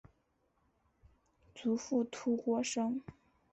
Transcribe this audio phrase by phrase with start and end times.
[1.53, 3.03] 祖父涂国升。